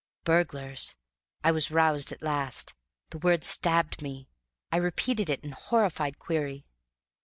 Burglars! 0.23 0.95
I 1.43 1.51
was 1.51 1.69
roused 1.69 2.11
at 2.11 2.23
last. 2.23 2.73
The 3.11 3.19
word 3.19 3.43
stabbed 3.43 4.01
me. 4.01 4.27
I 4.71 4.77
repeated 4.77 5.29
it 5.29 5.43
in 5.43 5.51
horrified 5.51 6.17
query. 6.17 6.65